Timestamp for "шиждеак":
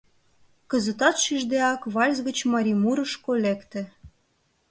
1.23-1.81